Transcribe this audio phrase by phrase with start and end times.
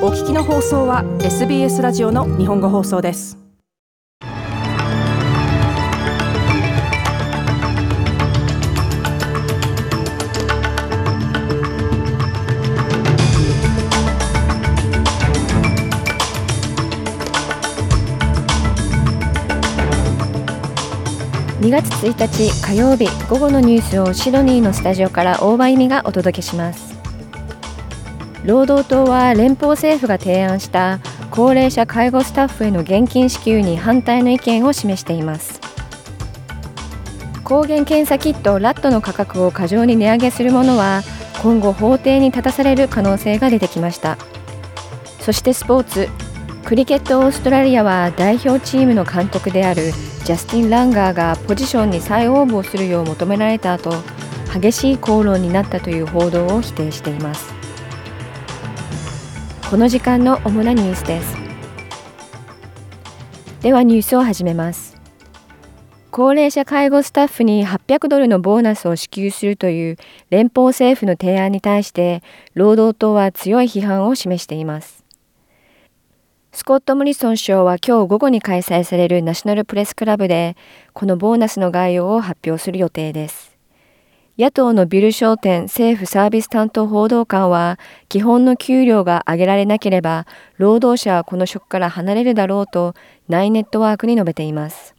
[0.00, 3.36] お聞きの放送は SBS ラジオの日本語放送です。
[21.60, 27.07] 2月1日火曜日午後のニュースをシドニーのスタジオから大場意味がお届けします。
[28.44, 31.00] 労働党は連邦政府が提案した
[31.30, 35.60] 高齢者介護スタッフへの現金支給に反対の意見を示しています。
[37.44, 41.02] 抗原検査キットラットの価格を過剰に値上げするものは
[41.42, 44.18] 今後法廷に立たされる可能性が出てきました。
[45.20, 46.08] そしてスポーツ
[46.64, 49.92] クリケットオーストラリアは代表チームの監督である
[50.24, 53.92] ジャスティン・ランガーがポジションに再応募するよう求められた後
[54.52, 57.57] 激しい口論になったという報道を否定しています。
[59.70, 61.36] この時間の主なニュースです。
[63.60, 64.96] ではニュースを始めます。
[66.10, 69.96] 高齢者介護スタッフに800ドルのボーナスを支給するという
[70.30, 72.22] 連邦政府の提案に対して
[72.54, 75.04] 労働党は強い批判を示しています。
[76.52, 80.56] スコット・モリソン首相は今日午後に開催されるナショナルプレスクラブで
[80.94, 83.47] このボーナスの概要を発表する予定です。
[84.38, 87.76] 野党のビル商店政府サービス担当報道官は
[88.08, 92.94] 基本の給料が上げられなければ労働者はこの職から離れるだろうと
[93.28, 94.94] 内ネットワークに述べています。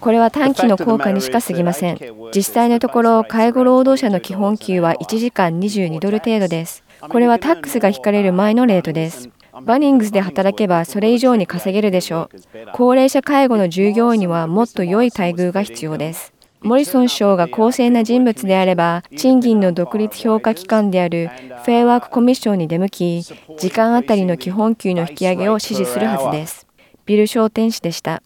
[0.00, 1.98] これは短期の効果にしか過ぎません。
[2.32, 6.84] 実際のところ、介護労働者の基本給は1時間22ドル程度です。
[7.00, 9.30] これはタックスが引かれる前のレートです。
[9.62, 12.38] バニングスで働けばそれ以上に稼げるでしょう。
[12.74, 16.33] 高齢者介護の従業員にはもっと良い待遇が必要です。
[16.64, 21.28] モリソン首相が公正な人物であれば、賃金の独立評価機関である
[21.64, 26.66] フェアワークコミッションに出向き、時間あたりの基本給の引き上げを指示するはずです。
[27.04, 28.22] ビル商店紙でした。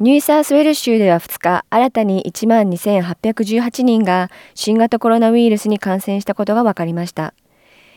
[0.00, 7.34] ニューサースウェル州では2日、新たに1万2818人が新型コロナウイルスに感染したことが分かりました。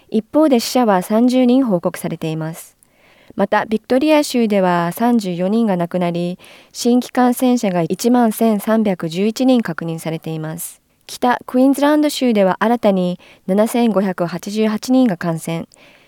[0.09, 2.72] 一方で死者は30人報告されています。
[3.35, 6.37] また、ビクトリア州では34人が亡くなり、
[6.71, 10.81] 新規感染者が1万1311人確認されています。
[11.07, 15.67] 北クイーンズランド州では新たに7588人が感染、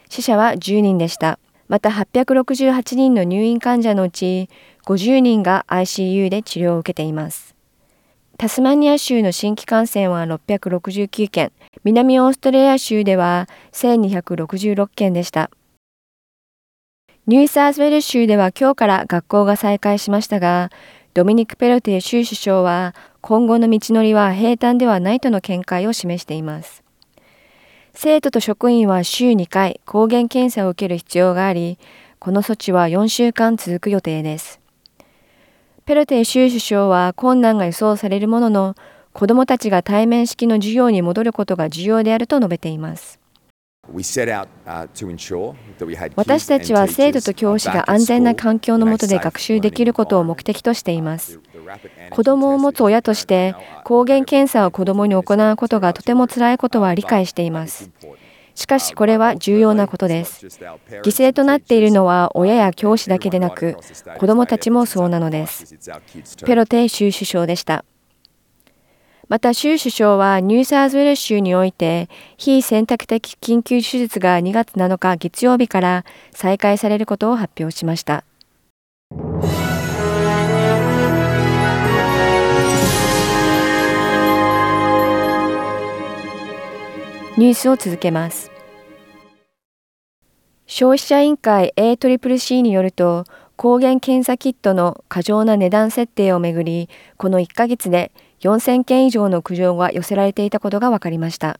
[0.09, 1.40] 死者は10人でした。
[1.68, 4.50] また868人の入院患者のうち
[4.85, 7.56] 50人が ICU で治療を受けています。
[8.38, 11.52] タスマニア州の新規感染は669件、
[11.84, 15.50] 南オーストラリア州では1266件でした。
[17.28, 20.69] ニューサーズウェル州では今日から学校が再開しましたが、
[21.16, 26.84] ドミニク・ペロティ州首相は今後の道のりは平坦ではないとの見解を示しています。
[27.96, 31.80] 生徒と職員は週2回抗原検査を受ける必要があり、
[32.19, 34.62] この措置は4週間続く予定です。
[35.85, 38.75] ペロティ州首相は困難が予想されるものの、
[39.14, 43.19] 子どもたちが対面式の授業に戻ることが重要であると述べています。
[46.16, 51.40] 私たちは生徒と教師が安全な環境の下で学習できることを目的としています。
[52.09, 57.91] 子供を持つ親として抗原検査を子供に行うことがとても辛いことは理解しています。
[58.56, 60.46] しかしこれは重要なことです。
[60.46, 63.78] 犠牲となっているのは親や教師だけでなく
[64.17, 65.75] 子供たちもそうなのです。
[66.46, 67.85] ペロテイ州首相でした。
[69.28, 78.24] また州首相はニューサーズウェル州において非選択的緊急手術が2月7日月曜日から再開されることを発表しました。
[87.38, 88.52] ニュースを続けます。
[90.68, 93.25] 消費者委員会 ACCC によると
[93.56, 98.12] 抗原検査キットの過剰な値段設定をめぐりこの1ヶ月で
[98.46, 101.60] 4000件以上の苦情が寄せられていたことが分かりました。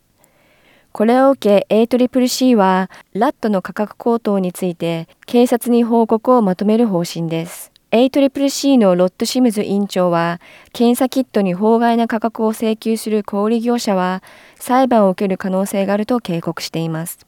[0.92, 7.72] これを受け ACCC はラットの価格高騰について警察に報告をまとめる方針です。
[7.92, 10.40] ACCC のロッド・シムズ委員長は
[10.74, 14.22] 検査キットに法外な価格を請求する小売業者は
[14.56, 17.20] 裁判を受ける可能性があると警告しています。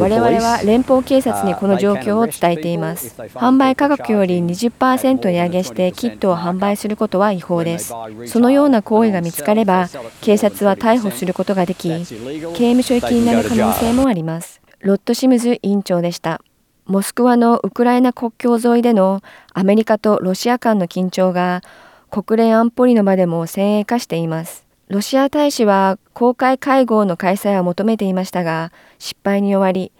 [0.00, 3.14] 我々は連邦警察にこの状況を伝えています。
[3.34, 7.92] 販売価格より20%値上げしてキットを販売することは違法です。
[8.26, 9.88] そのような行為が見つかれば、
[10.20, 14.60] 警察は逮捕することができ、刑務所行きになる可能性もあります。
[14.80, 16.40] ロッド・シムズ委員長でした。
[16.86, 19.22] モスクワのウクライナ国境沿いでの
[19.54, 21.62] アメリカとロシア間の緊張が
[22.10, 24.63] 国連安保理の場でも先鋭化しています。
[24.88, 29.92] ロシア大使は公開会合の開催を求めていましたが失敗に終わり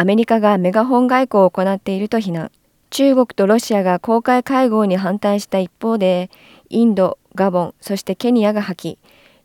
[0.00, 2.52] アメリカがメガホン外交を行っていると非難。
[2.90, 6.30] 中国とロシアが公開会合に反対した一方で
[6.68, 8.98] インドガボンそしてケニアが破棄。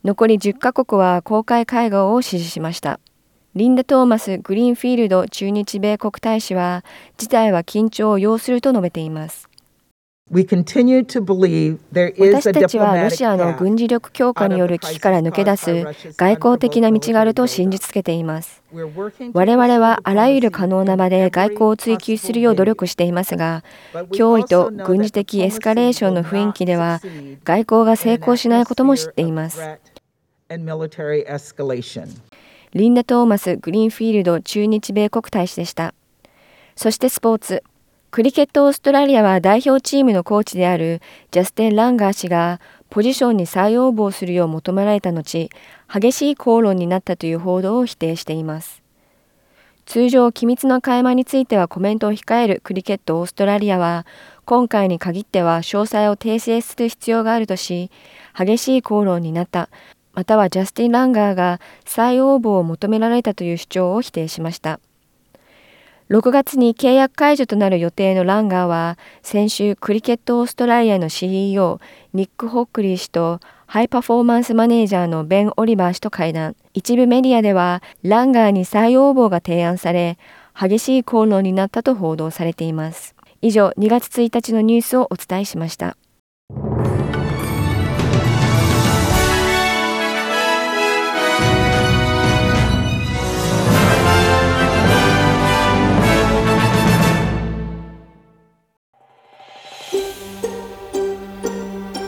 [0.04, 3.00] 残り10カ国は公開会合を支持しました。
[3.56, 6.86] リンダ・トーマス・グリーンフィールド駐日米国大使は
[7.18, 9.50] 事態は緊張を要すると述べています。
[10.32, 10.48] 私
[12.54, 15.84] たちはロシアの軍事力強化による危機から抜け出す
[16.16, 18.64] 外交的な道があると信じつけています。
[19.34, 27.02] 我々はあらゆる可能な場で外交を追求するよう努力していますが、脅威と軍事的エスカレーションの雰囲気では
[27.44, 29.60] 外交が成功しないことも知っています。
[32.74, 35.94] リンダ・トーマス・グリーンフィールド駐日米国大使でした。
[36.76, 37.64] そしてスポーツ。
[38.14, 41.02] クリケットオーストラリアは代表チームのコーチである
[41.32, 42.62] ジャスティン・ランガー氏が
[42.92, 45.50] ポジションに再応募するよう求められた後、
[45.92, 48.84] 激しい口論になったという報道を否定しています。
[49.88, 54.06] 通常、機密の会話についてはコメントを控えるクリケットオーストラリアは、
[54.46, 57.90] 今回に限っては詳細を訂正する必要があるとし、
[58.38, 59.70] 激しい口論になった、
[60.14, 64.80] またはジャスティン・ランガーが再応募を求められたという主張を否定しました。
[66.14, 71.80] 6月に契約解除となる予定のランガーは先週クリケットオーストラリアの CEO
[72.14, 76.56] ニック・ホックリー氏とハイパフォーマンスマネージャーのベン・オリバー氏と会談。
[76.76, 80.20] 一部メディアではランガーに再応募が提案され
[80.54, 83.16] 激しい口論になったと報道されています。
[83.42, 85.98] 以上2月1日のニュースをお伝えしました。